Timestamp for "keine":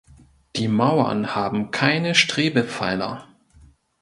1.69-2.15